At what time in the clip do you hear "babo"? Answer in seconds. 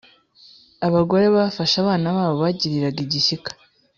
2.15-2.35